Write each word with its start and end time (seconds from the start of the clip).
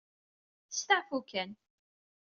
Steɛfut 0.77 1.25
kan. 1.29 1.51